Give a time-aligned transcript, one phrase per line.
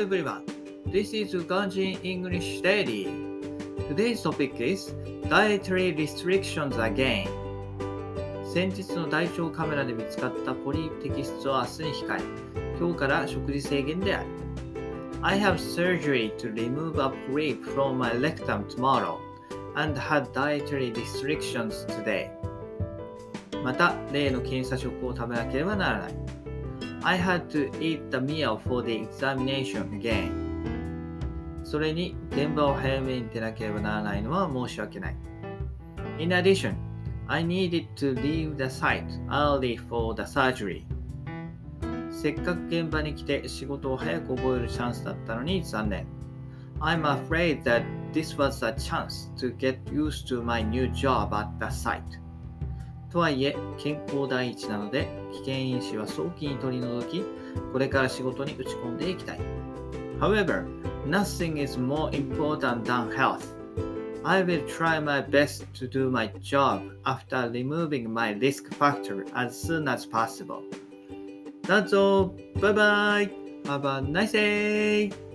[0.00, 0.46] everyone.
[0.86, 3.04] This is Ganjin English Daily.
[3.86, 4.94] Today's topic is
[5.28, 7.28] dietary restrictions again.
[8.50, 14.28] 先日の大腸カメラで見つかったポリ摘出を明日に控え、今日から食事制限である。
[15.20, 19.18] I have surgery to remove a polyp from my rectum tomorrow
[19.76, 22.30] and had dietary restrictions today.
[23.62, 26.39] また、例の検査食を食べなければならない。
[27.03, 30.31] I had to eat the meal for the examination again.
[31.63, 35.15] それに、現場を早めに出なければならないのは申し訳ない。
[36.19, 36.75] In addition,
[37.27, 40.83] I needed to leave the site early for the surgery.
[42.11, 46.07] せっかく現場に来て仕事を早く覚えるチャンスだったのに残念。
[46.79, 51.71] I'm afraid that this was a chance to get used to my new job at the
[51.71, 52.01] site.
[53.10, 57.24] とはいえ、健康第一なので、危険因子は早期に取り除き、
[57.72, 59.40] これから仕事に打ち込んでいきたい。
[60.20, 60.66] However,
[61.06, 63.42] nothing is more important than health.
[64.22, 69.58] I will try my best to do my job after removing my risk factor as
[69.58, 70.62] soon as possible.
[71.62, 72.34] That's all.
[72.60, 73.30] Bye bye.
[73.66, 75.29] Have a nice day.